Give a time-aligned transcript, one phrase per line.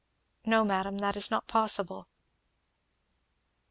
[0.47, 2.07] "No madam that is not possible."